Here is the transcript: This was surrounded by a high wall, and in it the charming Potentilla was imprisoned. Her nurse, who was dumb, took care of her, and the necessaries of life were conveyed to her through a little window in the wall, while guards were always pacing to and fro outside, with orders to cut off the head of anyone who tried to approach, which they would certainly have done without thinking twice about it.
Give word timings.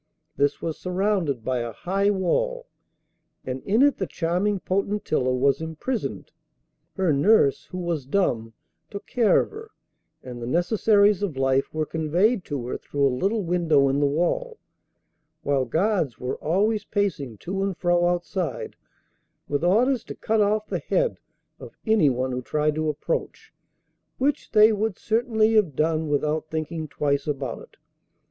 This 0.35 0.63
was 0.63 0.79
surrounded 0.79 1.45
by 1.45 1.59
a 1.59 1.73
high 1.73 2.09
wall, 2.09 2.65
and 3.45 3.61
in 3.61 3.83
it 3.83 3.97
the 3.97 4.07
charming 4.07 4.59
Potentilla 4.59 5.31
was 5.31 5.61
imprisoned. 5.61 6.31
Her 6.95 7.13
nurse, 7.13 7.65
who 7.65 7.77
was 7.77 8.07
dumb, 8.07 8.53
took 8.89 9.05
care 9.05 9.39
of 9.41 9.51
her, 9.51 9.69
and 10.23 10.41
the 10.41 10.47
necessaries 10.47 11.21
of 11.21 11.37
life 11.37 11.71
were 11.71 11.85
conveyed 11.85 12.43
to 12.45 12.65
her 12.65 12.79
through 12.79 13.05
a 13.05 13.13
little 13.13 13.43
window 13.43 13.89
in 13.89 13.99
the 13.99 14.07
wall, 14.07 14.57
while 15.43 15.65
guards 15.65 16.17
were 16.17 16.37
always 16.37 16.83
pacing 16.83 17.37
to 17.37 17.61
and 17.61 17.77
fro 17.77 18.07
outside, 18.07 18.75
with 19.47 19.63
orders 19.63 20.03
to 20.05 20.15
cut 20.15 20.41
off 20.41 20.65
the 20.65 20.79
head 20.79 21.19
of 21.59 21.77
anyone 21.85 22.31
who 22.31 22.41
tried 22.41 22.73
to 22.73 22.89
approach, 22.89 23.53
which 24.17 24.49
they 24.51 24.73
would 24.73 24.97
certainly 24.97 25.53
have 25.53 25.75
done 25.75 26.07
without 26.07 26.49
thinking 26.49 26.87
twice 26.87 27.27
about 27.27 27.61
it. 27.61 27.77